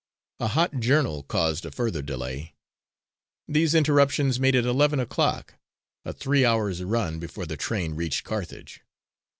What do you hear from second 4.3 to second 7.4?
made it eleven o'clock, a three hours' run,